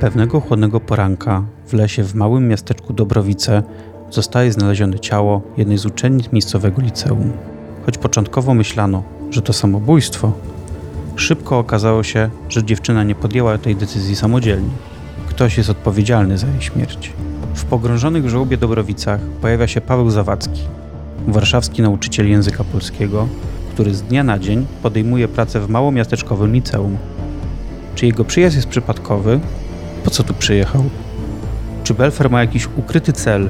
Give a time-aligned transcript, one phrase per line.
[0.00, 3.62] Pewnego chłodnego poranka w lesie w małym miasteczku Dobrowice
[4.10, 7.32] zostaje znalezione ciało jednej z uczennic miejscowego liceum.
[7.86, 10.32] Choć początkowo myślano, że to samobójstwo,
[11.16, 14.70] szybko okazało się, że dziewczyna nie podjęła tej decyzji samodzielnie.
[15.28, 17.12] Ktoś jest odpowiedzialny za jej śmierć.
[17.54, 20.62] W pogrążonych w żałobie Dobrowicach pojawia się Paweł Zawadzki,
[21.26, 23.28] warszawski nauczyciel języka polskiego,
[23.74, 26.96] który z dnia na dzień podejmuje pracę w małomiasteczkowym liceum.
[27.94, 29.40] Czy jego przyjazd jest przypadkowy?
[30.08, 30.84] Po co tu przyjechał?
[31.84, 33.48] Czy Belfer ma jakiś ukryty cel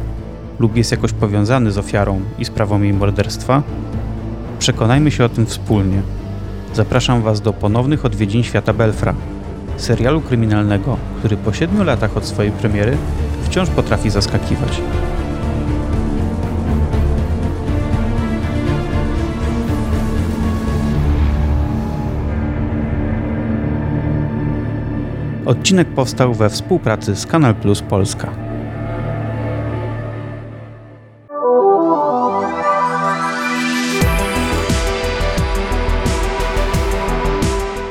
[0.59, 3.63] lub jest jakoś powiązany z ofiarą i sprawą jej morderstwa?
[4.59, 6.03] Przekonajmy się o tym wspólnie.
[6.75, 9.15] Zapraszam Was do ponownych odwiedzin świata Belfra,
[9.77, 12.97] serialu kryminalnego, który po siedmiu latach od swojej premiery
[13.43, 14.81] wciąż potrafi zaskakiwać.
[25.49, 28.33] Odcinek powstał we współpracy z Kanal Plus Polska.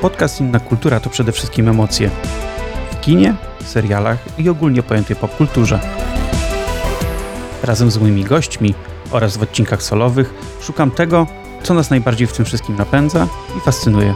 [0.02, 2.10] Podcast Inna Kultura to przede wszystkim emocje.
[2.92, 5.80] W kinie, serialach i ogólnie pojętej popkulturze.
[7.64, 8.74] Razem z moimi gośćmi
[9.12, 11.28] oraz w odcinkach solowych szukam tego,
[11.64, 13.28] co nas najbardziej w tym wszystkim napędza
[13.58, 14.14] i fascynuje.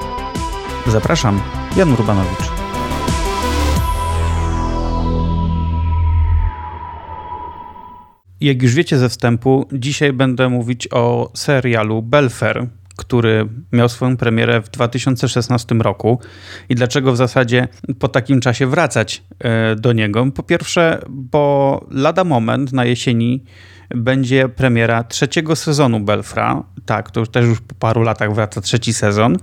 [0.87, 1.41] Zapraszam,
[1.75, 2.60] Jan Urbanowicz.
[8.41, 14.61] Jak już wiecie ze wstępu, dzisiaj będę mówić o serialu Belfer, który miał swoją premierę
[14.61, 16.19] w 2016 roku
[16.69, 17.67] i dlaczego w zasadzie
[17.99, 20.31] po takim czasie wracać e, do niego.
[20.35, 23.43] Po pierwsze, bo lada moment na jesieni
[23.89, 26.63] będzie premiera trzeciego sezonu Belfra.
[26.91, 29.35] Tak, to już też już po paru latach wraca trzeci sezon.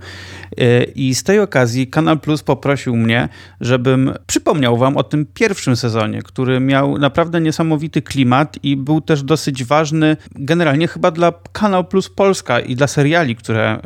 [0.59, 3.29] Y, I z tej okazji Kanal Plus poprosił mnie,
[3.61, 9.23] żebym przypomniał wam o tym pierwszym sezonie, który miał naprawdę niesamowity klimat i był też
[9.23, 13.79] dosyć ważny generalnie chyba dla Kanal Plus Polska i dla seriali, które y,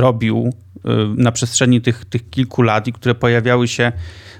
[0.00, 0.80] robił y,
[1.16, 3.92] na przestrzeni tych, tych kilku lat i które pojawiały się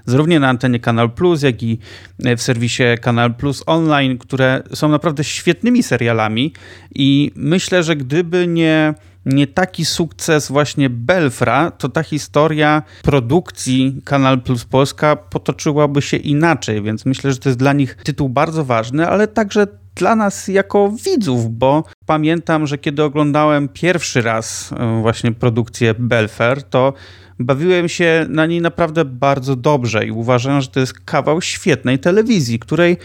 [0.07, 1.79] zarówno na antenie Kanal Plus, jak i
[2.19, 6.53] w serwisie Kanal Plus Online, które są naprawdę świetnymi serialami.
[6.95, 8.95] I myślę, że gdyby nie
[9.27, 16.83] nie taki sukces właśnie Belfra, to ta historia produkcji Kanal Plus Polska potoczyłaby się inaczej,
[16.83, 20.93] więc myślę, że to jest dla nich tytuł bardzo ważny, ale także dla nas jako
[21.05, 26.93] widzów, bo pamiętam, że kiedy oglądałem pierwszy raz e, właśnie produkcję Belfer, to
[27.39, 32.59] bawiłem się na niej naprawdę bardzo dobrze i uważam, że to jest kawał świetnej telewizji,
[32.59, 32.97] której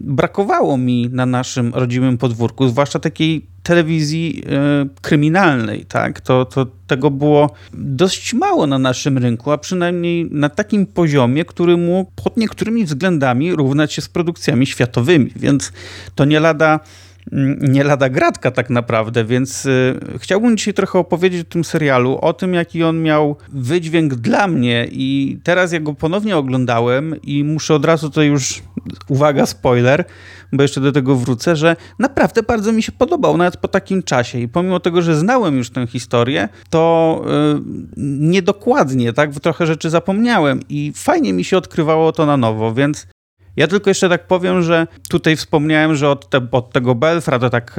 [0.00, 6.20] brakowało mi na naszym rodzimym podwórku, zwłaszcza takiej telewizji y, kryminalnej, tak?
[6.20, 11.76] To, to tego było dość mało na naszym rynku, a przynajmniej na takim poziomie, który
[11.76, 15.72] mógł pod niektórymi względami równać się z produkcjami światowymi, więc
[16.14, 16.80] to nie lada
[17.60, 22.32] nie lada gratka tak naprawdę, więc y, chciałbym dzisiaj trochę opowiedzieć o tym serialu, o
[22.32, 27.74] tym jaki on miał wydźwięk dla mnie i teraz ja go ponownie oglądałem i muszę
[27.74, 28.62] od razu to już,
[29.08, 30.04] uwaga spoiler,
[30.52, 34.38] bo jeszcze do tego wrócę, że naprawdę bardzo mi się podobał, nawet po takim czasie.
[34.38, 37.22] I pomimo tego, że znałem już tę historię, to
[37.56, 37.60] y,
[37.96, 43.06] niedokładnie, tak, trochę rzeczy zapomniałem i fajnie mi się odkrywało to na nowo, więc
[43.56, 47.50] ja tylko jeszcze tak powiem, że tutaj wspomniałem, że od, te, od tego Belfra to
[47.50, 47.76] tak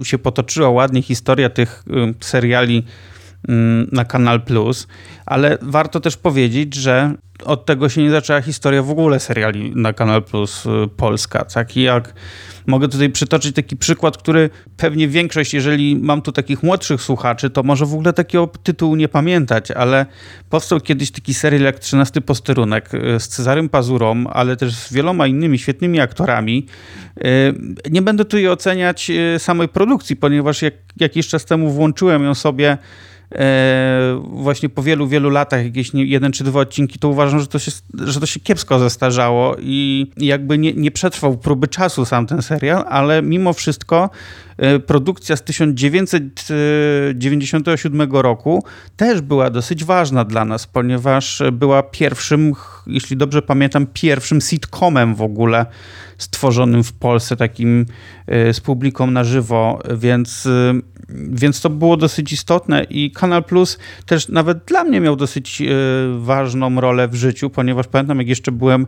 [0.00, 3.52] y, się potoczyła ładnie historia tych y, seriali y,
[3.92, 4.86] na Kanal Plus,
[5.26, 9.92] ale warto też powiedzieć, że od tego się nie zaczęła historia w ogóle seriali na
[9.92, 10.64] Kanal Plus
[10.96, 11.44] Polska.
[11.44, 12.14] Taki jak
[12.68, 17.62] Mogę tutaj przytoczyć taki przykład, który pewnie większość, jeżeli mam tu takich młodszych słuchaczy, to
[17.62, 20.06] może w ogóle takiego tytułu nie pamiętać, ale
[20.50, 25.26] powstał kiedyś taki serial jak 13 posterunek e, z Cezarym Pazurą, ale też z wieloma
[25.26, 26.66] innymi świetnymi aktorami.
[27.20, 27.22] E,
[27.90, 32.78] nie będę tutaj oceniać e, samej produkcji, ponieważ jak, jakiś czas temu włączyłem ją sobie
[34.22, 37.72] właśnie po wielu, wielu latach, jakieś jeden czy dwa odcinki, to uważam, że to się,
[38.04, 42.84] że to się kiepsko zestarzało i jakby nie, nie przetrwał próby czasu sam ten serial,
[42.88, 44.10] ale mimo wszystko
[44.56, 48.64] e, produkcja z 1997 roku
[48.96, 52.52] też była dosyć ważna dla nas, ponieważ była pierwszym,
[52.86, 55.66] jeśli dobrze pamiętam, pierwszym sitcomem w ogóle
[56.18, 57.86] stworzonym w Polsce, takim
[58.26, 60.48] e, z publiką na żywo, więc
[61.08, 65.66] więc to było dosyć istotne i Kanal Plus też nawet dla mnie miał dosyć e,
[66.18, 68.86] ważną rolę w życiu, ponieważ pamiętam, jak jeszcze byłem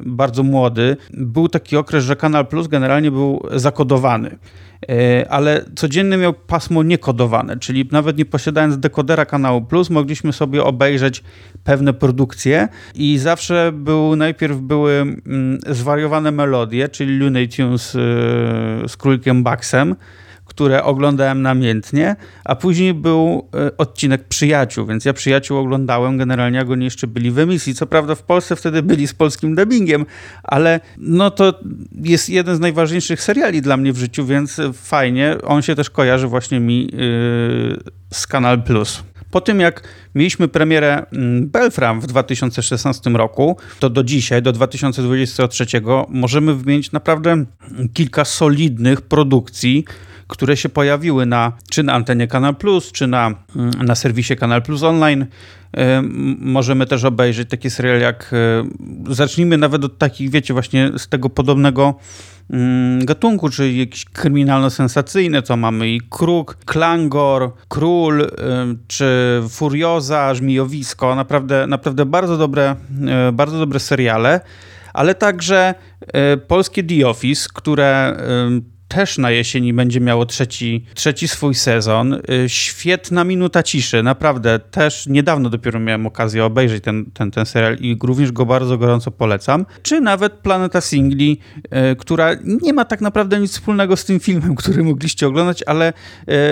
[0.00, 4.38] bardzo młody, był taki okres, że Kanal Plus generalnie był zakodowany.
[4.88, 10.64] E, ale codziennie miał pasmo niekodowane, czyli nawet nie posiadając dekodera kanału Plus, mogliśmy sobie
[10.64, 11.22] obejrzeć
[11.64, 17.98] pewne produkcje i zawsze był, najpierw były mm, zwariowane melodie, czyli Looney Tunes e,
[18.88, 19.96] z królikiem Baxem,
[20.54, 26.70] które oglądałem namiętnie, a później był e, odcinek Przyjaciół, więc ja Przyjaciół oglądałem generalnie, jak
[26.70, 27.74] oni jeszcze byli w emisji.
[27.74, 30.06] Co prawda w Polsce wtedy byli z polskim dubbingiem,
[30.42, 31.60] ale no to
[32.02, 35.36] jest jeden z najważniejszych seriali dla mnie w życiu, więc fajnie.
[35.44, 36.88] On się też kojarzy właśnie mi yy,
[38.10, 39.02] z Kanal Plus.
[39.34, 39.82] Po tym jak
[40.14, 45.66] mieliśmy premierę mm, Belfram w 2016 roku, to do dzisiaj, do 2023
[46.08, 47.44] możemy wymienić naprawdę
[47.94, 49.84] kilka solidnych produkcji,
[50.26, 54.62] które się pojawiły na, czy na antenie Kanal Plus, czy na, mm, na serwisie Kanal
[54.62, 55.26] Plus Online.
[56.38, 58.34] Możemy też obejrzeć taki serial jak,
[59.10, 61.94] zacznijmy nawet od takich, wiecie, właśnie z tego podobnego
[62.50, 68.26] mm, gatunku, czyli jakieś kryminalno-sensacyjne, co mamy i Kruk, Klangor, Król,
[68.86, 72.76] czy Furioza, Żmijowisko, naprawdę, naprawdę bardzo dobre,
[73.32, 74.40] bardzo dobre seriale,
[74.92, 78.16] ale także e, polskie The Office, które
[78.88, 82.14] też na jesieni będzie miało trzeci, trzeci swój sezon.
[82.14, 84.58] Y, świetna minuta ciszy, naprawdę.
[84.58, 89.10] Też niedawno dopiero miałem okazję obejrzeć ten, ten, ten serial i również go bardzo gorąco
[89.10, 89.66] polecam.
[89.82, 91.40] Czy nawet Planeta Singli,
[91.92, 92.30] y, która
[92.62, 95.92] nie ma tak naprawdę nic wspólnego z tym filmem, który mogliście oglądać, ale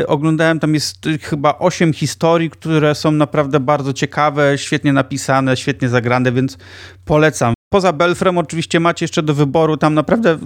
[0.01, 5.89] y, oglądałem, tam jest chyba osiem historii, które są naprawdę bardzo ciekawe, świetnie napisane, świetnie
[5.89, 6.59] zagrane, więc
[7.05, 7.55] polecam.
[7.73, 10.39] Poza Belfrem oczywiście macie jeszcze do wyboru tam naprawdę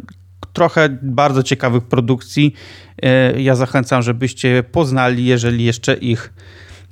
[0.56, 2.54] trochę bardzo ciekawych produkcji.
[3.02, 6.32] E, ja zachęcam, żebyście poznali, jeżeli jeszcze ich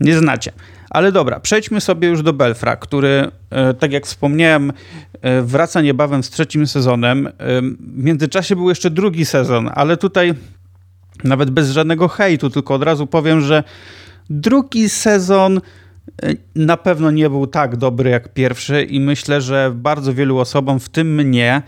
[0.00, 0.52] nie znacie.
[0.90, 4.72] Ale dobra, przejdźmy sobie już do Belfra, który, e, tak jak wspomniałem,
[5.20, 7.28] e, wraca niebawem z trzecim sezonem.
[7.80, 10.34] W międzyczasie był jeszcze drugi sezon, ale tutaj
[11.24, 13.64] nawet bez żadnego hejtu, tylko od razu powiem, że
[14.30, 15.60] drugi sezon
[16.54, 20.88] na pewno nie był tak dobry jak pierwszy i myślę, że bardzo wielu osobom, w
[20.88, 21.62] tym mnie,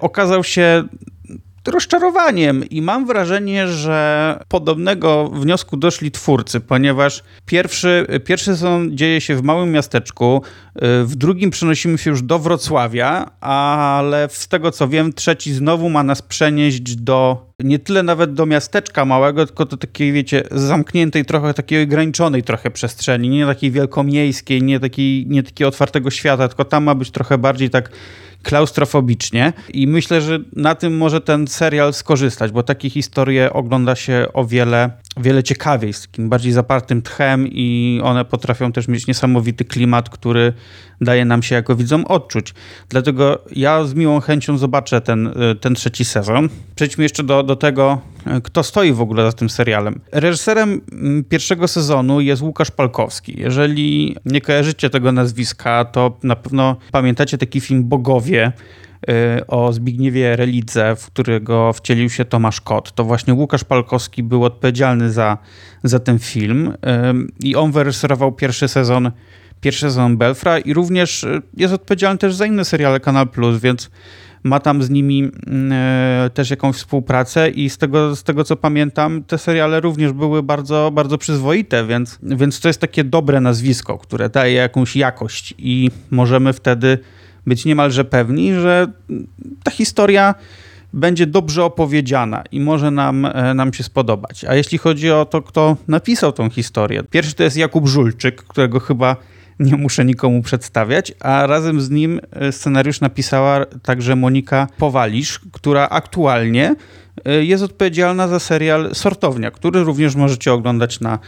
[0.00, 0.84] okazał się
[1.68, 9.36] rozczarowaniem i mam wrażenie, że podobnego wniosku doszli twórcy, ponieważ pierwszy, pierwszy sezon dzieje się
[9.36, 10.42] w małym miasteczku,
[10.74, 15.90] e, w drugim przenosimy się już do Wrocławia, ale z tego co wiem, trzeci znowu
[15.90, 21.24] ma nas przenieść do nie tyle nawet do miasteczka małego, tylko do takiej, wiecie, zamkniętej,
[21.24, 26.64] trochę takiej ograniczonej trochę przestrzeni, nie takiej wielkomiejskiej, nie takiej, nie takiego otwartego świata, tylko
[26.64, 27.90] tam ma być trochę bardziej tak
[28.44, 34.26] klaustrofobicznie i myślę, że na tym może ten serial skorzystać, bo takie historie ogląda się
[34.32, 39.64] o wiele, wiele ciekawiej, z takim bardziej zapartym tchem i one potrafią też mieć niesamowity
[39.64, 40.52] klimat, który
[41.00, 42.54] daje nam się jako widzom odczuć.
[42.88, 46.48] Dlatego ja z miłą chęcią zobaczę ten, ten trzeci sezon.
[46.74, 48.00] Przejdźmy jeszcze do, do tego,
[48.44, 50.00] kto stoi w ogóle za tym serialem.
[50.12, 53.40] Reżyserem mm, pierwszego sezonu jest Łukasz Palkowski.
[53.40, 58.52] Jeżeli nie kojarzycie tego nazwiska, to na pewno pamiętacie taki film Bogowie
[59.38, 62.92] y, o Zbigniewie Relidze, w którego wcielił się Tomasz Kot.
[62.92, 65.38] To właśnie Łukasz Palkowski był odpowiedzialny za,
[65.84, 66.72] za ten film
[67.40, 69.10] i on wyreżyserował pierwszy sezon
[69.64, 73.90] pierwszy sezon Belfra i również y, jest odpowiedzialny też za inne seriale Kanal Plus, więc
[74.44, 78.56] ma tam z nimi mm, e, też jakąś współpracę i z tego, z tego co
[78.56, 83.98] pamiętam, te seriale również były bardzo, bardzo przyzwoite, więc, więc to jest takie dobre nazwisko,
[83.98, 86.98] które daje jakąś jakość i możemy wtedy
[87.46, 88.86] być niemalże pewni, że
[89.62, 90.34] ta historia
[90.92, 94.44] będzie dobrze opowiedziana i może nam, e, nam się spodobać.
[94.44, 98.80] A jeśli chodzi o to, kto napisał tą historię, pierwszy to jest Jakub Żulczyk, którego
[98.80, 99.16] chyba
[99.60, 105.88] nie muszę nikomu przedstawiać, a razem z nim e, scenariusz napisała także Monika Powalisz, która
[105.88, 106.74] aktualnie
[107.24, 111.18] e, jest odpowiedzialna za serial Sortownia, który również możecie oglądać na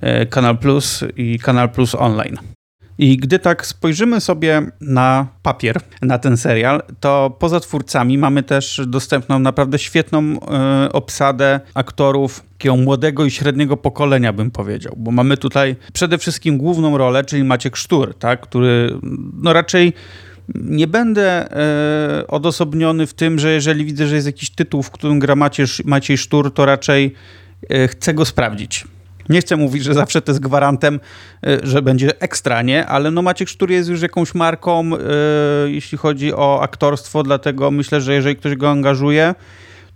[0.00, 2.38] e, Kanal Plus i Kanal Plus Online.
[3.00, 8.80] I gdy tak spojrzymy sobie na papier, na ten serial, to poza twórcami mamy też
[8.86, 10.38] dostępną naprawdę świetną y,
[10.92, 16.98] obsadę aktorów takiego młodego i średniego pokolenia, bym powiedział, bo mamy tutaj przede wszystkim główną
[16.98, 18.98] rolę, czyli Maciek Sztur, tak, który
[19.42, 19.92] no raczej
[20.54, 25.18] nie będę e, odosobniony w tym, że jeżeli widzę, że jest jakiś tytuł, w którym
[25.18, 27.14] gra Maciej, Maciej Sztur, to raczej
[27.70, 28.84] e, chcę go sprawdzić.
[29.30, 31.00] Nie chcę mówić, że zawsze to jest gwarantem,
[31.46, 32.86] e, że będzie ekstra, nie?
[32.86, 34.98] Ale no Maciek Sztur jest już jakąś marką, e,
[35.70, 39.34] jeśli chodzi o aktorstwo, dlatego myślę, że jeżeli ktoś go angażuje,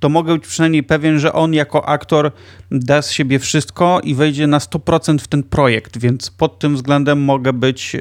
[0.01, 2.33] to mogę być przynajmniej pewien, że on jako aktor
[2.71, 7.23] da z siebie wszystko i wejdzie na 100% w ten projekt, więc pod tym względem
[7.23, 7.97] mogę być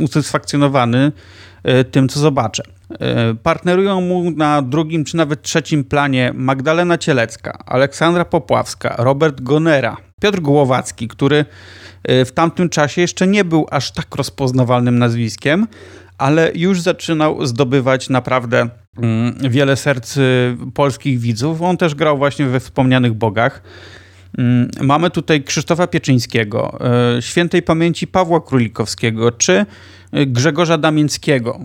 [0.00, 1.12] usatysfakcjonowany
[1.90, 2.62] tym, co zobaczę.
[3.42, 10.40] Partnerują mu na drugim czy nawet trzecim planie Magdalena Cielecka, Aleksandra Popławska, Robert Gonera, Piotr
[10.40, 11.44] Głowacki, który
[12.08, 15.66] w tamtym czasie jeszcze nie był aż tak rozpoznawalnym nazwiskiem,
[16.22, 21.62] ale już zaczynał zdobywać naprawdę mm, wiele serc y, polskich widzów.
[21.62, 23.62] On też grał właśnie we wspomnianych Bogach.
[24.38, 26.78] Mm, mamy tutaj Krzysztofa Pieczyńskiego,
[27.18, 29.66] y, świętej pamięci Pawła Królikowskiego czy
[30.16, 31.60] y, Grzegorza Damińskiego.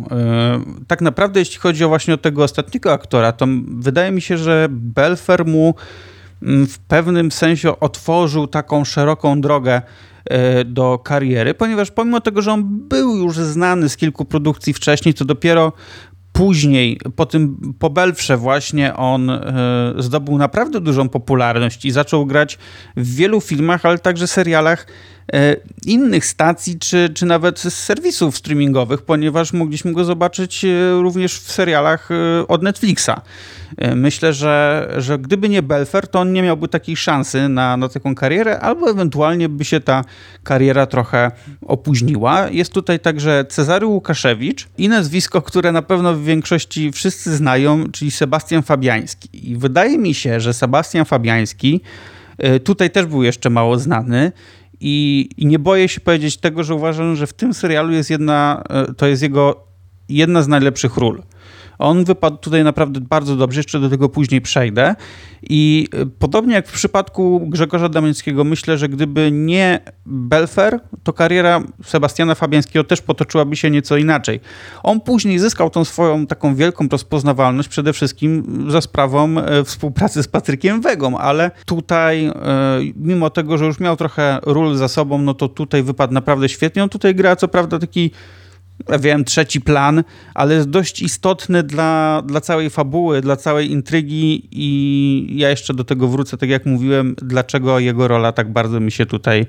[0.87, 4.67] Tak naprawdę, jeśli chodzi o właśnie o tego ostatniego aktora, to wydaje mi się, że
[4.69, 5.75] Belfer mu
[6.41, 9.81] w pewnym sensie otworzył taką szeroką drogę
[10.29, 15.13] E, do kariery, ponieważ pomimo tego, że on był już znany z kilku produkcji wcześniej,
[15.13, 15.73] to dopiero
[16.33, 22.57] później, po tym, po Belfrze właśnie on e, zdobył naprawdę dużą popularność i zaczął grać
[22.97, 24.87] w wielu filmach, ale także serialach
[25.85, 30.65] innych stacji, czy, czy nawet z serwisów streamingowych, ponieważ mogliśmy go zobaczyć
[31.01, 32.09] również w serialach
[32.47, 33.21] od Netflixa.
[33.77, 37.89] E, myślę, że, że gdyby nie Belfer, to on nie miałby takiej szansy na, na
[37.89, 40.03] taką karierę, albo ewentualnie by się ta
[40.43, 41.31] kariera trochę
[41.61, 42.49] opóźniła.
[42.49, 48.11] Jest tutaj także Cezary Łukaszewicz i nazwisko, które na pewno w większości wszyscy znają, czyli
[48.11, 49.49] Sebastian Fabiański.
[49.51, 51.81] I wydaje mi się, że Sebastian Fabiański
[52.37, 54.31] e, tutaj też był jeszcze mało znany.
[54.81, 58.63] I, I, nie boję się powiedzieć tego, że uważam, że w tym serialu jest jedna,
[58.69, 59.63] e, to jest jego
[60.09, 61.23] jedna z najlepszych ról.
[61.79, 64.95] On wypadł tutaj naprawdę bardzo dobrze, jeszcze do tego później przejdę.
[65.49, 71.63] I e, podobnie jak w przypadku Grzegorza Damińskiego, myślę, że gdyby nie Belfer, to kariera
[71.83, 74.39] Sebastiana Fabiańskiego też potoczyłaby się nieco inaczej.
[74.83, 80.27] On później zyskał tą swoją taką wielką rozpoznawalność przede wszystkim za sprawą e, współpracy z
[80.27, 82.33] Patrykiem Wegą, ale tutaj, e,
[82.95, 86.83] mimo tego, że już miał trochę ról za sobą, no to tutaj wypadł naprawdę świetnie.
[86.83, 88.11] On tutaj gra co prawda taki
[88.99, 90.03] wiem, trzeci plan,
[90.33, 95.83] ale jest dość istotny dla, dla całej fabuły, dla całej intrygi i ja jeszcze do
[95.83, 99.45] tego wrócę, tak jak mówiłem, dlaczego jego rola tak bardzo mi się tutaj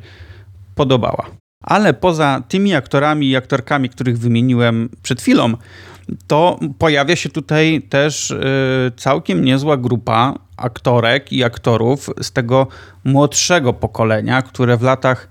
[0.75, 1.27] podobała.
[1.63, 5.55] Ale poza tymi aktorami i aktorkami, których wymieniłem przed chwilą,
[6.27, 12.67] to pojawia się tutaj też y, całkiem niezła grupa aktorek i aktorów z tego
[13.05, 15.29] młodszego pokolenia, które w latach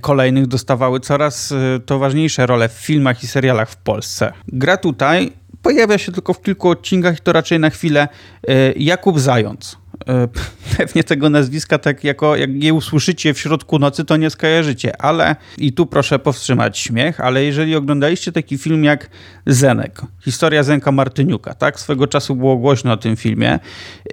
[0.00, 4.32] kolejnych dostawały coraz e, to ważniejsze role w filmach i serialach w Polsce.
[4.48, 8.08] Gra tutaj pojawia się tylko w kilku odcinkach i to raczej na chwilę
[8.48, 9.79] e, Jakub Zając.
[10.08, 10.28] E,
[10.76, 15.36] pewnie tego nazwiska tak jako, jak je usłyszycie w środku nocy, to nie skojarzycie, ale
[15.58, 19.10] i tu proszę powstrzymać śmiech, ale jeżeli oglądaliście taki film jak
[19.46, 21.80] Zenek, historia Zenka Martyniuka, tak?
[21.80, 23.58] Swego czasu było głośno o tym filmie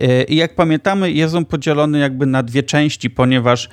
[0.01, 3.70] e, i jak pamiętamy jest on podzielony jakby na dwie części, ponieważ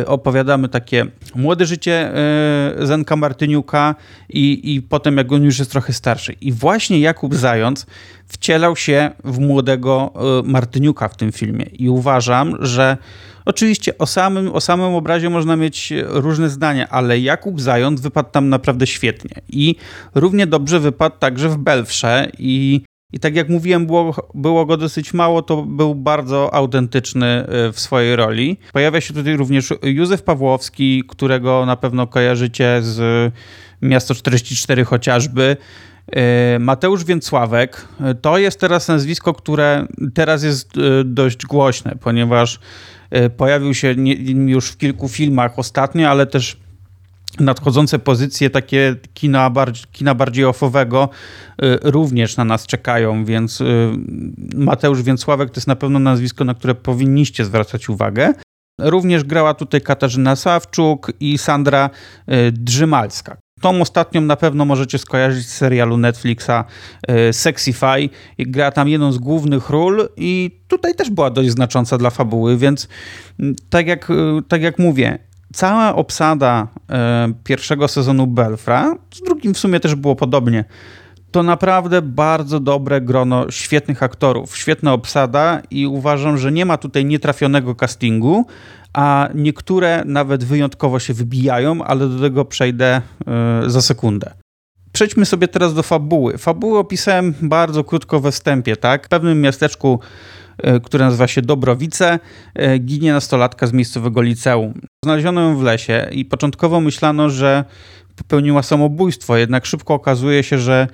[0.00, 2.12] e, opowiadamy takie młode życie
[2.78, 3.94] Zenka Martyniuka
[4.28, 6.32] i, i potem jak on już jest trochę starszy.
[6.32, 7.86] I właśnie Jakub Zając
[8.28, 11.64] wcielał się w młodego e, Martyniuka w tym filmie.
[11.64, 12.96] I uważam, że
[13.44, 18.48] oczywiście o samym, o samym obrazie można mieć różne zdania, ale Jakub Zając wypadł tam
[18.48, 19.34] naprawdę świetnie.
[19.48, 19.76] I
[20.14, 22.82] równie dobrze wypadł także w Belfrze i
[23.12, 27.80] i tak jak mówiłem, było, było go dosyć mało, to był bardzo autentyczny e, w
[27.80, 28.56] swojej roli.
[28.72, 33.32] Pojawia się tutaj również Józef Pawłowski, którego na pewno kojarzycie z
[33.82, 35.56] Miasto 44 chociażby.
[36.16, 42.60] E, Mateusz Więcławek e, to jest teraz nazwisko, które teraz jest e, dość głośne, ponieważ
[43.36, 43.94] pojawił się
[44.46, 46.56] już w kilku filmach ostatnio, ale też
[47.40, 51.08] nadchodzące pozycje takie kina bardziej, kina bardziej offowego
[51.82, 53.62] również na nas czekają, więc
[54.54, 58.32] Mateusz Więcławek to jest na pewno nazwisko, na które powinniście zwracać uwagę.
[58.80, 61.90] Również grała tutaj Katarzyna Sawczuk i Sandra
[62.52, 63.36] Drzymalska.
[63.60, 66.64] Tą ostatnią na pewno możecie skojarzyć z serialu Netflixa
[67.08, 68.08] e, Sexify.
[68.38, 72.88] Gra tam jedną z głównych ról i tutaj też była dość znacząca dla fabuły, więc
[73.40, 74.14] mm, tak jak, e,
[74.48, 75.18] tak jak mówię,
[75.52, 80.64] cała obsada e, pierwszego sezonu Belfra, z drugim w sumie też było podobnie,
[81.30, 87.04] to naprawdę bardzo dobre grono świetnych aktorów, świetna obsada i uważam, że nie ma tutaj
[87.04, 88.46] nietrafionego castingu,
[88.92, 94.34] a niektóre nawet wyjątkowo się wybijają, ale do tego przejdę e, za sekundę.
[94.92, 96.38] Przejdźmy sobie teraz do fabuły.
[96.38, 99.06] Fabułę opisałem bardzo krótko we wstępie, tak?
[99.06, 100.00] W pewnym miasteczku,
[100.58, 102.18] e, które nazywa się Dobrowice,
[102.54, 104.74] e, ginie nastolatka z miejscowego liceum.
[105.04, 107.64] Znaleziono ją w lesie i początkowo myślano, że
[108.18, 110.86] popełniła samobójstwo, jednak szybko okazuje się, że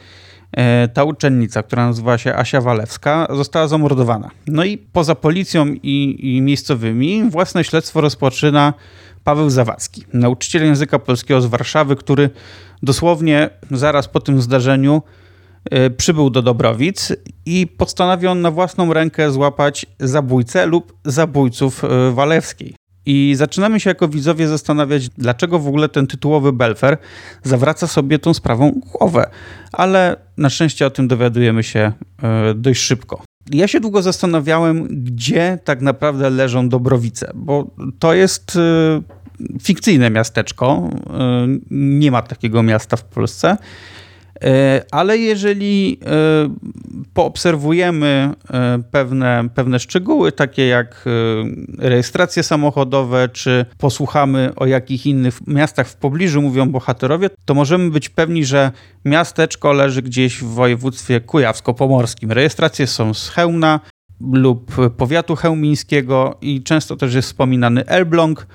[0.53, 4.31] e, ta uczennica, która nazywa się Asia Walewska, została zamordowana.
[4.47, 8.75] No i poza policją i, i miejscowymi własne śledztwo rozpoczyna
[9.25, 12.31] Paweł Zawadzki, nauczyciel języka polskiego z Warszawy, który
[12.83, 15.03] dosłownie zaraz po tym zdarzeniu
[15.71, 17.13] e, przybył do Dobrowic
[17.47, 22.75] i postanowił na własną rękę złapać zabójcę lub zabójców e, Walewskiej.
[23.07, 26.99] I zaczynamy się jako widzowie zastanawiać, dlaczego w ogóle ten tytułowy Belfer
[27.43, 29.31] zawraca sobie tą sprawą głowę.
[29.73, 31.93] Ale na szczęście o tym dowiadujemy się
[32.23, 33.23] e, dość szybko.
[33.51, 39.03] Ja się długo zastanawiałem, gdzie tak naprawdę leżą Dobrowice, bo to jest e,
[39.63, 40.91] fikcyjne miasteczko.
[41.11, 43.57] E, nie ma takiego miasta w Polsce.
[44.43, 46.55] E, ale jeżeli e,
[47.15, 51.05] poobserwujemy e, pewne, pewne szczegóły, takie jak
[51.79, 58.09] rejestracje samochodowe, czy posłuchamy o jakich innych miastach w pobliżu mówią bohaterowie, to możemy być
[58.09, 58.73] pewni, że
[59.05, 62.33] miasteczko leży gdzieś w województwie kujawsko-pomorskim.
[62.33, 63.81] Rejestracje są z Chełmna
[64.21, 68.47] lub powiatu chełmińskiego i często też jest wspominany Elbląg,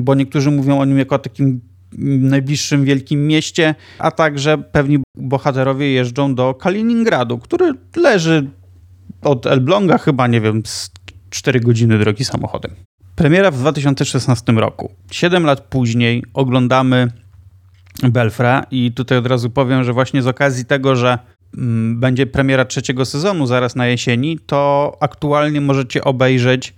[0.00, 1.60] bo niektórzy mówią o nim jako o takim
[1.98, 8.50] najbliższym wielkim mieście, a także pewni bohaterowie jeżdżą do Kaliningradu, który leży
[9.22, 10.90] od Elbląga chyba, nie wiem, z
[11.30, 12.74] 4 godziny drogi samochodem.
[13.16, 14.92] Premiera w 2016 roku.
[15.10, 17.12] Siedem lat później oglądamy
[18.02, 21.18] Belfra i tutaj od razu powiem, że właśnie z okazji tego, że
[21.58, 26.74] mm, będzie premiera trzeciego sezonu zaraz na jesieni, to aktualnie możecie obejrzeć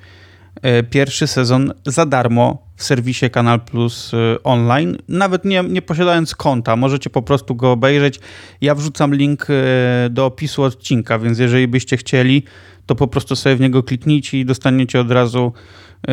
[0.63, 6.35] E, pierwszy sezon za darmo w serwisie Kanal Plus e, online, nawet nie, nie posiadając
[6.35, 6.77] konta.
[6.77, 8.21] Możecie po prostu go obejrzeć.
[8.61, 12.43] Ja wrzucam link e, do opisu odcinka, więc jeżeli byście chcieli,
[12.87, 15.53] to po prostu sobie w niego kliknijcie i dostaniecie od razu,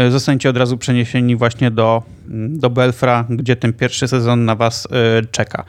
[0.10, 2.04] zostaniecie od razu przeniesieni właśnie do,
[2.50, 4.88] do Belfra, gdzie ten pierwszy sezon na Was
[5.32, 5.64] czeka.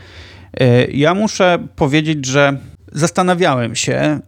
[0.93, 2.59] Ja muszę powiedzieć, że
[2.93, 4.21] zastanawiałem się,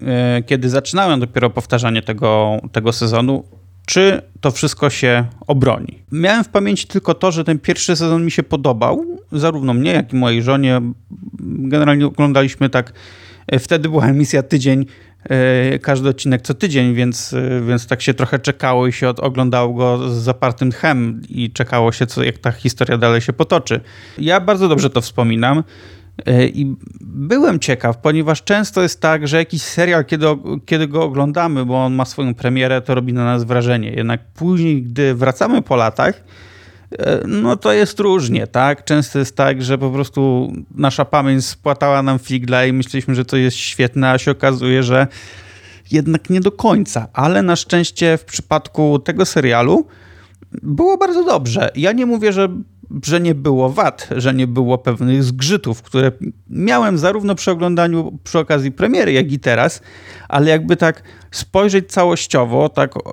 [0.47, 3.45] kiedy zaczynałem dopiero powtarzanie tego, tego sezonu,
[3.87, 6.03] czy to wszystko się obroni.
[6.13, 10.13] Miałem w pamięci tylko to, że ten pierwszy sezon mi się podobał, zarówno mnie, jak
[10.13, 10.81] i mojej żonie.
[11.41, 12.93] Generalnie oglądaliśmy tak,
[13.47, 14.87] e, wtedy była emisja tydzień,
[15.25, 19.75] e, każdy odcinek co tydzień, więc, e, więc tak się trochę czekało i się oglądało
[19.75, 23.81] go z zapartym tchem i czekało się, co, jak ta historia dalej się potoczy.
[24.19, 25.63] Ja bardzo dobrze to wspominam.
[26.27, 30.27] E, I byłem ciekaw, ponieważ często jest tak, że jakiś serial, kiedy,
[30.67, 33.91] kiedy go oglądamy, bo on ma swoją premierę, to robi na nas wrażenie.
[33.91, 36.25] Jednak później, gdy wracamy po latach,
[36.99, 38.85] e, no to jest różnie, tak?
[38.85, 43.37] Często jest tak, że po prostu nasza pamięć spłatała nam figla i myśleliśmy, że to
[43.37, 45.07] jest świetne, a się okazuje, że
[45.91, 47.09] jednak nie do końca.
[47.13, 49.87] Ale na szczęście w przypadku tego serialu
[50.63, 51.71] było bardzo dobrze.
[51.75, 52.49] Ja nie mówię, że
[53.05, 56.13] że nie było wad, że nie było pewnych zgrzytów, które
[56.51, 59.83] miałem zarówno przy oglądaniu przy okazji premiery, jak i teraz,
[60.29, 63.05] ale jakby tak spojrzeć całościowo, tak yy,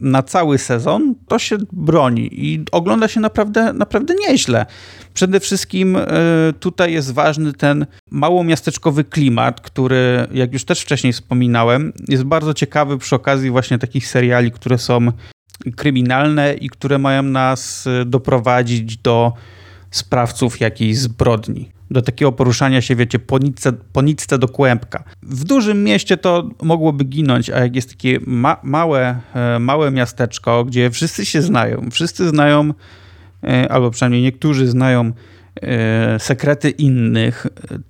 [0.00, 4.66] na cały sezon, to się broni i ogląda się naprawdę, naprawdę nieźle.
[5.14, 11.92] Przede wszystkim yy, tutaj jest ważny ten małomiasteczkowy klimat, który, jak już też wcześniej wspominałem,
[12.08, 15.12] jest bardzo ciekawy przy okazji właśnie takich seriali, które są
[15.76, 19.32] kryminalne i które mają nas y, doprowadzić do
[19.90, 21.68] sprawców jakiejś zbrodni.
[21.90, 25.04] Do takiego poruszania się, wiecie, po nitce, po nitce do kłębka.
[25.22, 30.64] W dużym mieście to mogłoby ginąć, a jak jest takie ma małe, e, małe miasteczko,
[30.64, 32.74] gdzie wszyscy się znają, wszyscy znają,
[33.44, 35.12] e, albo przynajmniej niektórzy znają
[36.18, 37.46] sekrety innych,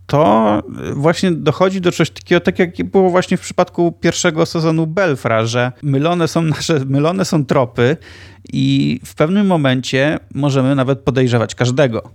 [0.07, 0.63] to
[0.95, 5.73] właśnie dochodzi do czegoś takiego, tak jak było właśnie w przypadku pierwszego sezonu Belfra, że
[5.83, 7.97] mylone są nasze, mylone są tropy
[8.53, 12.11] i w pewnym momencie możemy nawet podejrzewać każdego.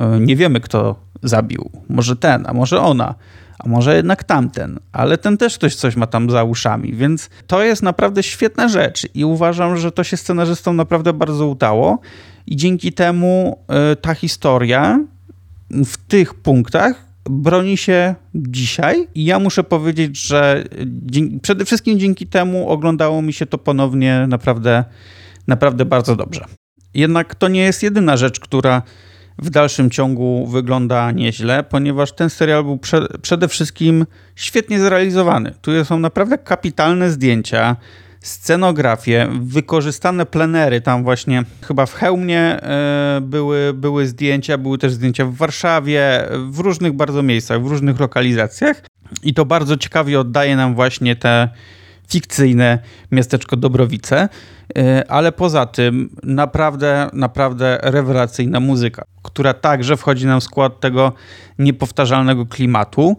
[0.00, 1.70] E, nie wiemy, kto zabił.
[1.88, 3.14] Może ten, a może ona,
[3.58, 7.62] a może jednak tamten, ale ten też ktoś coś ma tam za uszami, więc to
[7.62, 11.98] jest naprawdę świetna rzecz i uważam, że to się scenarzystom naprawdę bardzo udało
[12.46, 15.00] i dzięki temu e, ta historia
[15.70, 19.08] w tych punktach broni się dzisiaj.
[19.14, 20.64] I ja muszę powiedzieć, że
[21.42, 24.84] przede wszystkim dzięki temu oglądało mi się to ponownie naprawdę,
[25.46, 26.44] naprawdę bardzo dobrze.
[26.94, 28.82] Jednak to nie jest jedyna rzecz, która
[29.38, 35.54] w dalszym ciągu wygląda nieźle, ponieważ ten serial był prze, przede wszystkim świetnie zrealizowany.
[35.62, 37.76] Tu są naprawdę kapitalne zdjęcia
[38.20, 45.24] scenografię, wykorzystane plenery, tam właśnie chyba w Chełmie e, były, były zdjęcia, były też zdjęcia
[45.24, 48.82] w Warszawie, w różnych bardzo miejscach, w różnych lokalizacjach
[49.22, 51.48] i to bardzo ciekawie oddaje nam właśnie te
[52.08, 52.78] fikcyjne
[53.12, 54.28] miasteczko Dobrowice,
[54.78, 61.12] e, ale poza tym naprawdę, naprawdę rewelacyjna muzyka, która także wchodzi nam w skład tego
[61.58, 63.16] niepowtarzalnego klimatu.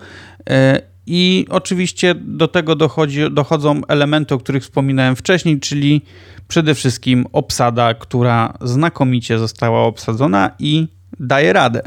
[0.49, 6.01] E, I oczywiście do tego dochodzi, dochodzą elementy, o których wspominałem wcześniej, czyli
[6.47, 10.87] przede wszystkim obsada, która znakomicie została obsadzona i
[11.19, 11.81] daje radę.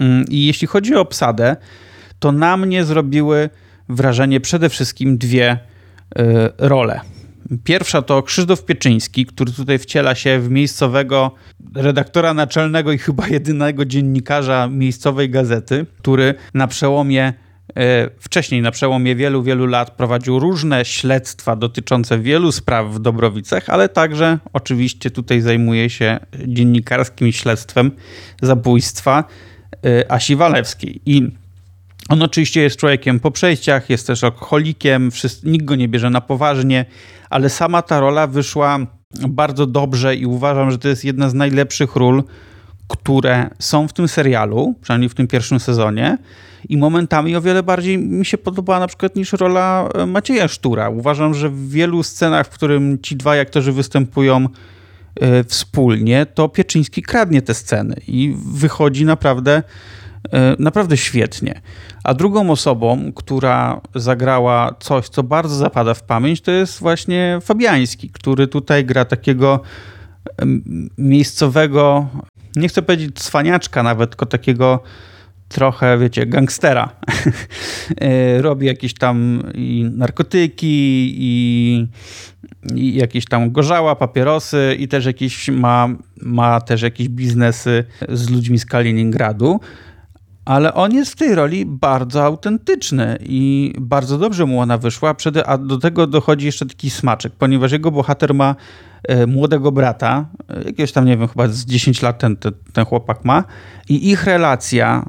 [0.00, 1.56] Mm, I jeśli chodzi o obsadę,
[2.18, 3.50] to na mnie zrobiły
[3.88, 5.58] wrażenie przede wszystkim dwie
[6.58, 7.00] role.
[7.64, 11.34] Pierwsza to Krzysztof Pieczyński, który tutaj wciela się w miejscowego
[11.74, 17.32] redaktora naczelnego i chyba jedynego dziennikarza miejscowej gazety, który na przełomie
[17.76, 23.68] E, wcześniej, na przełomie wielu, wielu lat, prowadził różne śledztwa dotyczące wielu spraw w Dobrowicach,
[23.68, 27.90] ale także oczywiście tutaj zajmuje się dziennikarskim śledztwem
[28.42, 29.24] zabójstwa
[29.86, 31.00] e, Asi Walewskiej.
[31.06, 31.30] I
[32.10, 35.10] on oczywiście jest człowiekiem po przejściach, jest też alkoholikiem,
[35.44, 36.84] nikt go nie bierze na poważnie,
[37.30, 38.78] ale sama ta rola wyszła
[39.28, 42.22] bardzo dobrze i uważam, że to jest jedna z najlepszych ról,
[42.88, 46.18] które są w tym serialu, przynajmniej w tym pierwszym sezonie
[46.68, 50.88] i momentami o wiele bardziej mi się podobała na przykład niż rola e, Macieja Sztura.
[50.88, 54.48] Uważam, że w wielu scenach, w którym ci dwaj aktorzy występują
[55.20, 59.62] e, wspólnie, to Pieczyński kradnie te sceny i wychodzi naprawdę
[60.58, 61.60] naprawdę świetnie.
[62.04, 68.10] A drugą osobą, która zagrała coś, co bardzo zapada w pamięć, to jest właśnie Fabiański,
[68.10, 69.60] który tutaj gra takiego
[70.98, 72.08] miejscowego,
[72.56, 74.82] nie chcę powiedzieć cwaniaczka nawet, tylko takiego
[75.48, 76.88] trochę, wiecie, gangstera.
[78.00, 81.86] E, robi jakieś tam i narkotyki, i,
[82.74, 85.88] i, jakieś tam gorzała, papierosy i też jakieś ma,
[86.22, 89.60] ma też jakieś biznesy z ludźmi z Kaliningradu.
[90.50, 95.14] Ale on jest w tej roli bardzo autentyczny i bardzo dobrze mu ona wyszła.
[95.46, 98.56] A do tego dochodzi jeszcze taki smaczek, ponieważ jego bohater ma
[99.02, 102.84] e, młodego brata, e, jakiegoś tam, nie wiem, chyba z 10 lat ten, ten, ten
[102.84, 103.44] chłopak ma,
[103.88, 105.06] i ich relacja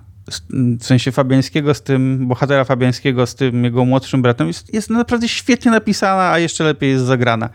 [0.80, 5.28] w sensie Fabiańskiego z tym, bohatera Fabiańskiego z tym jego młodszym bratem jest, jest naprawdę
[5.28, 7.50] świetnie napisana, a jeszcze lepiej jest zagrana.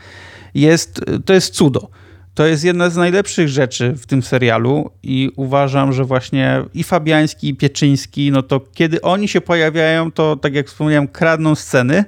[0.54, 1.90] Jest, to jest cudo.
[2.36, 7.48] To jest jedna z najlepszych rzeczy w tym serialu i uważam, że właśnie i Fabiański,
[7.48, 12.04] i Pieczyński, no to kiedy oni się pojawiają, to tak jak wspomniałem, kradną sceny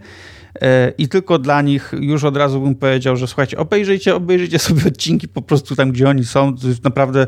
[0.99, 5.29] i tylko dla nich już od razu bym powiedział, że słuchajcie, obejrzyjcie, obejrzyjcie sobie odcinki
[5.29, 6.55] po prostu tam, gdzie oni są.
[6.85, 7.27] Naprawdę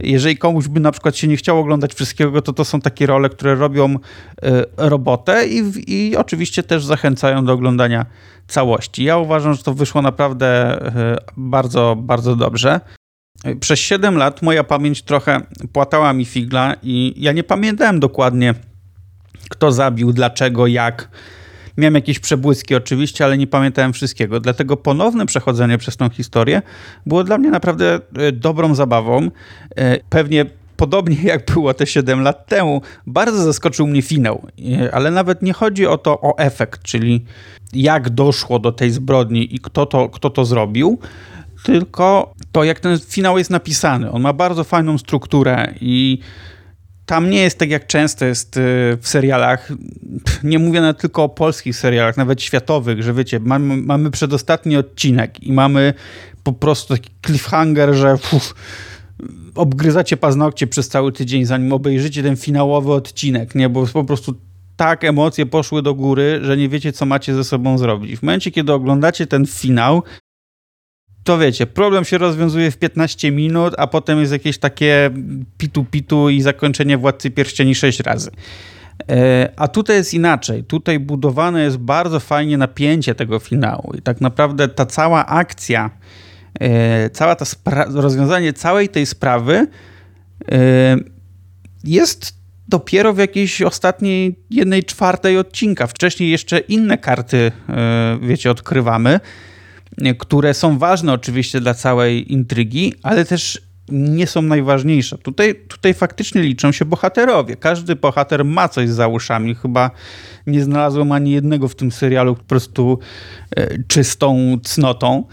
[0.00, 3.28] jeżeli komuś by na przykład się nie chciało oglądać wszystkiego, to to są takie role,
[3.28, 3.98] które robią e,
[4.76, 8.06] robotę i, i oczywiście też zachęcają do oglądania
[8.48, 9.04] całości.
[9.04, 12.80] Ja uważam, że to wyszło naprawdę e, bardzo, bardzo dobrze.
[13.60, 15.40] Przez 7 lat moja pamięć trochę
[15.72, 18.54] płatała mi figla i ja nie pamiętałem dokładnie,
[19.50, 21.08] kto zabił, dlaczego, jak
[21.76, 24.40] Miałem jakieś przebłyski oczywiście, ale nie pamiętałem wszystkiego.
[24.40, 26.62] Dlatego ponowne przechodzenie przez tą historię
[27.06, 29.30] było dla mnie naprawdę e, dobrą zabawą.
[29.76, 34.46] E, pewnie podobnie jak było te 7 lat temu, bardzo zaskoczył mnie finał.
[34.82, 37.24] E, ale nawet nie chodzi o to, o efekt, czyli
[37.72, 40.98] jak doszło do tej zbrodni i kto to, kto to zrobił,
[41.64, 44.10] tylko to, jak ten finał jest napisany.
[44.10, 46.18] On ma bardzo fajną strukturę i
[47.06, 48.60] tam nie jest tak jak często jest y,
[49.00, 49.72] w serialach.
[50.44, 55.42] Nie mówię nawet tylko o polskich serialach, nawet światowych, że wiecie, mamy, mamy przedostatni odcinek
[55.42, 55.94] i mamy
[56.42, 58.18] po prostu taki cliffhanger, że
[59.54, 63.68] obgryzacie paznokcie przez cały tydzień, zanim obejrzycie ten finałowy odcinek, nie?
[63.68, 64.34] Bo po prostu
[64.76, 68.18] tak emocje poszły do góry, że nie wiecie, co macie ze sobą zrobić.
[68.18, 70.02] W momencie, kiedy oglądacie ten finał,
[71.26, 75.10] to wiecie, problem się rozwiązuje w 15 minut, a potem jest jakieś takie
[75.58, 78.30] pitu-pitu i zakończenie Władcy Pierścieni 6 razy.
[79.10, 80.64] E, a tutaj jest inaczej.
[80.64, 83.92] Tutaj budowane jest bardzo fajnie napięcie tego finału.
[83.98, 85.90] I tak naprawdę ta cała akcja,
[86.60, 87.44] e, cała ta
[87.94, 89.66] rozwiązanie całej tej sprawy
[90.52, 90.96] e,
[91.84, 92.34] jest
[92.68, 95.86] dopiero w jakiejś ostatniej jednej czwartej odcinka.
[95.86, 97.52] Wcześniej jeszcze inne karty,
[98.22, 99.20] wiecie, odkrywamy
[100.18, 105.18] które są ważne oczywiście dla całej intrygi, ale też nie są najważniejsze.
[105.18, 107.56] Tutaj, tutaj faktycznie liczą się bohaterowie.
[107.56, 109.54] Każdy bohater ma coś za uszami.
[109.54, 109.90] Chyba
[110.46, 112.98] nie znalazłem ani jednego w tym serialu po prostu
[113.56, 115.24] e, czystą cnotą.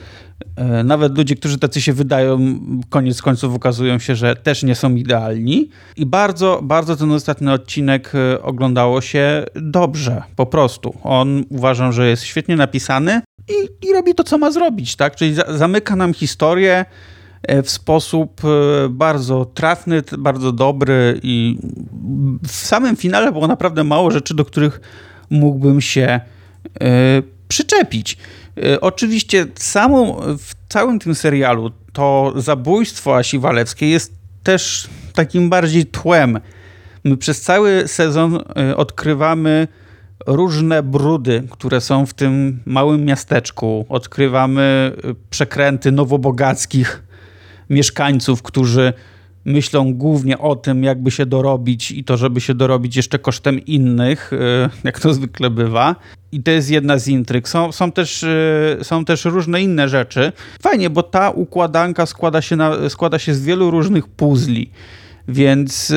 [0.56, 4.96] E, nawet ludzie, którzy tacy się wydają, koniec końców okazują się, że też nie są
[4.96, 5.70] idealni.
[5.98, 10.98] I bardzo, bardzo ten ostatni odcinek e, oglądało się dobrze, po prostu.
[11.04, 15.16] On uważam, że jest świetnie napisany i, i robi to, co ma zrobić, tak?
[15.16, 16.86] Czyli za, zamyka nam historię
[17.44, 18.42] e, w sposób
[18.90, 21.58] bardzo trafny, bardzo dobry i
[22.48, 24.82] w samym finale było naprawdę mało rzeczy, do których
[25.30, 26.20] mógłbym się
[27.48, 28.18] przyczepić.
[28.58, 35.86] E, oczywiście samą, w całym tym serialu to zabójstwo Asi Walewskiej jest też takim bardziej
[35.86, 36.40] tłem.
[37.04, 39.68] My przez cały sezon e, odkrywamy
[40.26, 43.86] różne brudy, które są w tym małym miasteczku.
[43.90, 44.92] Odkrywamy
[45.30, 47.04] przekręty nowobogackich
[47.70, 48.94] mieszkańców, którzy
[49.46, 54.32] myślą głównie o tym, jakby się dorobić i to, żeby się dorobić jeszcze kosztem innych,
[54.34, 55.96] e, jak to zwykle bywa.
[56.32, 57.50] I to jest jedna z intryg.
[57.50, 60.32] Są, są, też, e, są też różne inne rzeczy.
[60.62, 64.70] Fajnie, bo ta układanka składa się, na, składa się z wielu różnych puzli,
[65.28, 65.94] więc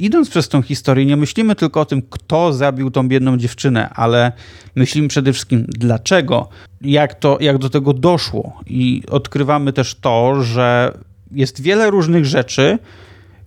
[0.00, 4.32] idąc przez tą historię, nie myślimy tylko o tym, kto zabił tą biedną dziewczynę, ale
[4.76, 6.48] myślimy przede wszystkim dlaczego,
[6.80, 8.60] jak, to, jak do tego doszło.
[8.66, 10.98] I odkrywamy też to, że
[11.32, 12.78] jest wiele różnych rzeczy,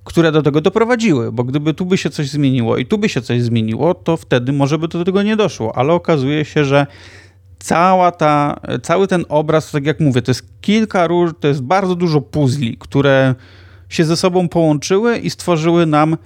[0.03, 3.21] które do tego doprowadziły, bo gdyby tu by się coś zmieniło i tu by się
[3.21, 6.87] coś zmieniło, to wtedy może by do tego nie doszło, ale okazuje się, że
[7.59, 11.95] cała ta, cały ten obraz, tak jak mówię, to jest kilka róż, to jest bardzo
[11.95, 13.35] dużo puzli, które
[13.93, 16.17] się ze sobą połączyły i stworzyły nam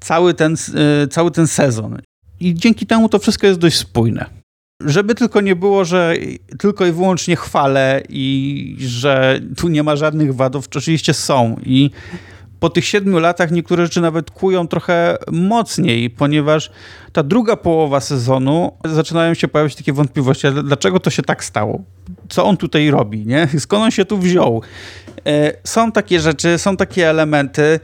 [0.00, 0.56] cały ten,
[1.02, 1.98] e, cały ten sezon.
[2.40, 4.26] I dzięki temu to wszystko jest dość spójne.
[4.84, 6.14] Żeby tylko nie było, że
[6.58, 11.56] tylko i wyłącznie chwalę i że tu nie ma żadnych wadów, oczywiście są.
[11.64, 11.90] I
[12.60, 16.70] po tych siedmiu latach niektóre rzeczy nawet kują trochę mocniej, ponieważ
[17.12, 21.82] ta druga połowa sezonu zaczynają się pojawiać takie wątpliwości, dlaczego to się tak stało?
[22.28, 23.26] Co on tutaj robi?
[23.26, 23.48] Nie?
[23.58, 24.62] Skąd on się tu wziął?
[25.26, 27.80] E, są takie rzeczy, są takie elementy,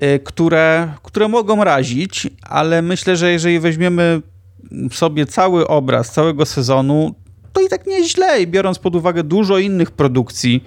[0.00, 4.22] e, które, które mogą razić, ale myślę, że jeżeli weźmiemy
[4.92, 7.14] sobie cały obraz całego sezonu,
[7.52, 8.42] to i tak nieźle.
[8.42, 10.64] I biorąc pod uwagę dużo innych produkcji,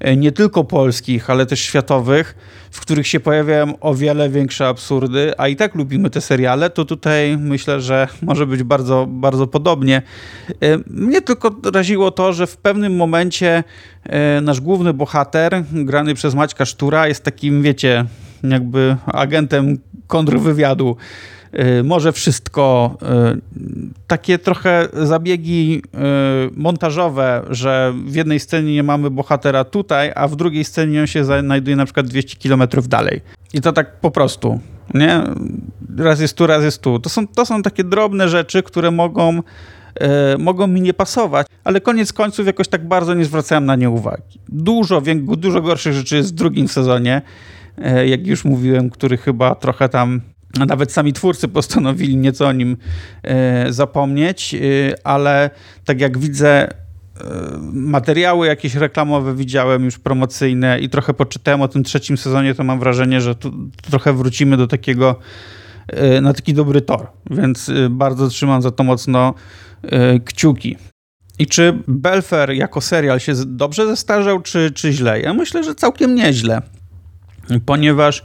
[0.00, 2.34] e, nie tylko polskich, ale też światowych,
[2.74, 6.84] w których się pojawiają o wiele większe absurdy, a i tak lubimy te seriale, to
[6.84, 10.02] tutaj myślę, że może być bardzo, bardzo podobnie.
[10.48, 13.64] E, mnie tylko raziło to, że w pewnym momencie
[14.02, 18.04] e, nasz główny bohater, grany przez Maćka Sztura, jest takim, wiecie,
[18.42, 21.43] jakby agentem kontrwywiadu Y,
[21.84, 22.96] może wszystko.
[23.02, 23.40] Y,
[24.06, 25.98] takie trochę zabiegi y,
[26.56, 31.24] montażowe, że w jednej scenie nie mamy bohatera tutaj, a w drugiej scenie on się
[31.24, 33.20] znajduje na przykład 200 kilometrów dalej.
[33.54, 34.60] I to tak po prostu,
[34.94, 35.22] nie?
[35.98, 36.98] Raz jest tu, raz jest tu.
[36.98, 39.42] To są, to są takie drobne rzeczy, które mogą,
[40.38, 44.40] mogą mi nie pasować, ale koniec końców jakoś tak bardzo nie zwracałem na nie uwagi.
[44.48, 45.02] Dużo,
[45.36, 47.22] dużo gorszych rzeczy jest w drugim sezonie,
[48.06, 50.20] jak już mówiłem, który chyba trochę tam
[50.58, 52.76] nawet sami twórcy postanowili nieco o nim
[53.22, 54.58] e, zapomnieć, e,
[55.06, 55.50] ale
[55.84, 56.74] tak jak widzę, e,
[57.72, 62.78] materiały jakieś reklamowe widziałem już promocyjne i trochę poczytałem o tym trzecim sezonie, to mam
[62.78, 63.52] wrażenie, że tu
[63.90, 65.18] trochę wrócimy do takiego
[66.22, 69.34] na taki dobry tor, więc bardzo trzymam za to mocno
[70.24, 70.76] kciuki.
[71.38, 75.20] I czy Belfer jako serial się dobrze zestarzał, czy, czy źle?
[75.20, 76.62] Ja myślę, że całkiem nieźle,
[77.66, 78.24] ponieważ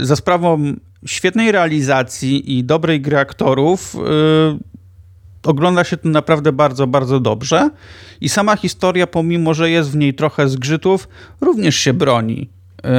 [0.00, 4.58] za sprawą świetnej realizacji i dobrej gry aktorów yy,
[5.42, 7.70] ogląda się to naprawdę bardzo, bardzo dobrze.
[8.20, 11.08] I sama historia, pomimo że jest w niej trochę zgrzytów,
[11.40, 12.48] również się broni.
[12.84, 12.90] Yy,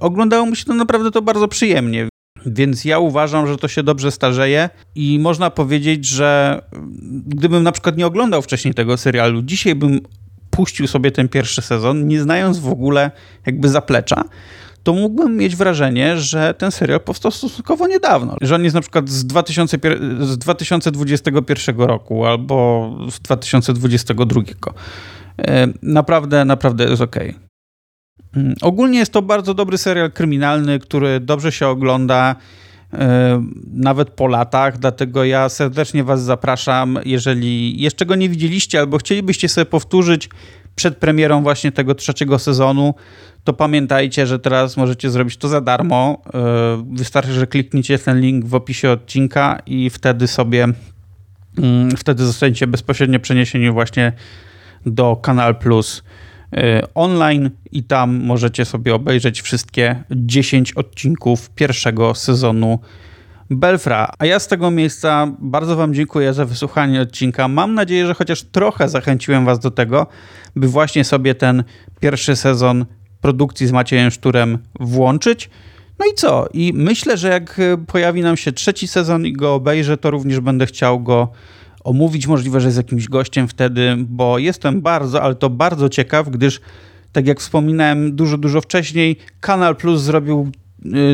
[0.00, 2.08] oglądało mi się to naprawdę to bardzo przyjemnie.
[2.46, 6.62] Więc ja uważam, że to się dobrze starzeje i można powiedzieć, że
[7.26, 10.00] gdybym na przykład nie oglądał wcześniej tego serialu, dzisiaj bym
[10.50, 13.10] puścił sobie ten pierwszy sezon, nie znając w ogóle
[13.46, 14.24] jakby zaplecza,
[14.82, 18.36] to mógłbym mieć wrażenie, że ten serial powstał stosunkowo niedawno.
[18.40, 19.78] Że on jest na przykład z, 2000,
[20.20, 24.40] z 2021 roku albo z 2022.
[25.38, 27.16] E, naprawdę, naprawdę jest ok.
[28.36, 32.36] Mm, ogólnie jest to bardzo dobry serial kryminalny, który dobrze się ogląda
[32.92, 33.42] e,
[33.72, 39.48] nawet po latach, dlatego ja serdecznie Was zapraszam, jeżeli jeszcze go nie widzieliście albo chcielibyście
[39.48, 40.28] sobie powtórzyć
[40.74, 42.94] przed premierą właśnie tego trzeciego sezonu,
[43.44, 46.22] to pamiętajcie, że teraz możecie zrobić to za darmo.
[46.34, 50.68] E, wystarczy, że klikniecie ten link w opisie odcinka i wtedy sobie
[51.58, 54.12] mm, wtedy zostaniecie bezpośrednio przeniesieni właśnie
[54.86, 56.02] do Kanal Plus
[56.52, 62.78] e, online i tam możecie sobie obejrzeć wszystkie 10 odcinków pierwszego sezonu
[63.56, 64.12] Belfra.
[64.18, 67.48] A ja z tego miejsca bardzo Wam dziękuję za wysłuchanie odcinka.
[67.48, 70.06] Mam nadzieję, że chociaż trochę zachęciłem Was do tego,
[70.56, 71.64] by właśnie sobie ten
[72.00, 72.86] pierwszy sezon
[73.20, 75.50] produkcji z Maciejem Szturem włączyć.
[75.98, 76.48] No i co?
[76.52, 80.66] I myślę, że jak pojawi nam się trzeci sezon i go obejrzę, to również będę
[80.66, 81.28] chciał go
[81.84, 86.60] omówić, możliwe, że z jakimś gościem wtedy, bo jestem bardzo, ale to bardzo ciekaw, gdyż
[87.12, 90.52] tak jak wspominałem dużo, dużo wcześniej, Kanal Plus zrobił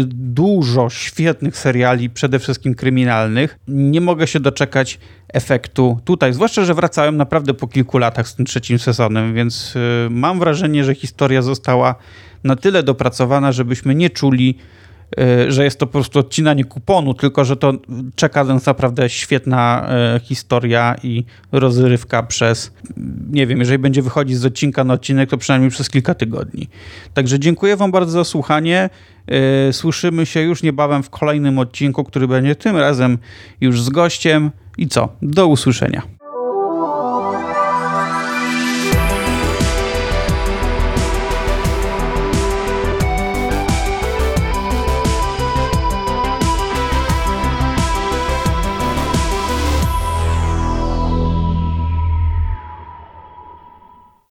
[0.09, 3.59] dużo świetnych seriali, przede wszystkim kryminalnych.
[3.69, 8.47] Nie mogę się doczekać efektu tutaj, zwłaszcza, że wracałem naprawdę po kilku latach z tym
[8.47, 9.75] trzecim sezonem, więc
[10.11, 11.95] mam wrażenie, że historia została
[12.45, 14.59] na tyle dopracowana, żebyśmy nie czuli
[15.49, 17.73] że jest to po prostu odcinanie kuponu, tylko że to
[18.15, 22.73] czeka nas naprawdę świetna e, historia i rozrywka przez,
[23.31, 26.69] nie wiem, jeżeli będzie wychodzić z odcinka na odcinek, to przynajmniej przez kilka tygodni.
[27.15, 28.91] Także dziękuję Wam bardzo za słuchanie.
[29.27, 33.19] E, słyszymy się już niebawem w kolejnym odcinku, który będzie tym razem
[33.61, 34.51] już z gościem.
[34.79, 35.09] I co?
[35.23, 36.18] Do usłyszenia.